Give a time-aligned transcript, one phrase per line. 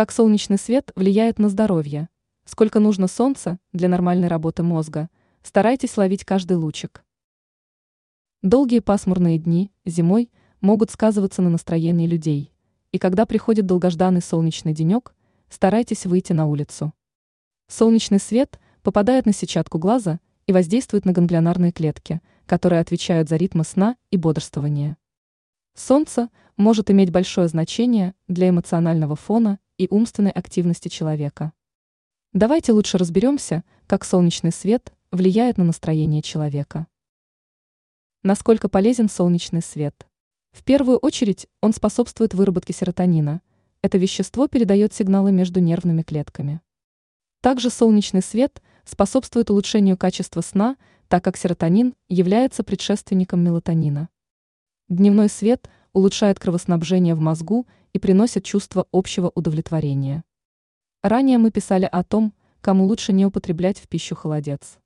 [0.00, 2.08] Как солнечный свет влияет на здоровье?
[2.46, 5.10] Сколько нужно солнца для нормальной работы мозга?
[5.42, 7.04] Старайтесь ловить каждый лучик.
[8.40, 10.30] Долгие пасмурные дни зимой
[10.62, 12.50] могут сказываться на настроении людей.
[12.92, 15.14] И когда приходит долгожданный солнечный денек,
[15.50, 16.94] старайтесь выйти на улицу.
[17.68, 23.64] Солнечный свет попадает на сетчатку глаза и воздействует на ганглионарные клетки, которые отвечают за ритмы
[23.64, 24.96] сна и бодрствования.
[25.74, 31.54] Солнце может иметь большое значение для эмоционального фона и умственной активности человека.
[32.34, 36.86] Давайте лучше разберемся, как солнечный свет влияет на настроение человека.
[38.22, 40.06] Насколько полезен солнечный свет?
[40.52, 43.40] В первую очередь он способствует выработке серотонина.
[43.80, 46.60] Это вещество передает сигналы между нервными клетками.
[47.40, 50.76] Также солнечный свет способствует улучшению качества сна,
[51.08, 54.10] так как серотонин является предшественником мелатонина.
[54.90, 60.24] Дневной свет улучшает кровоснабжение в мозгу и приносит чувство общего удовлетворения.
[61.02, 64.78] Ранее мы писали о том, кому лучше не употреблять в пищу холодец.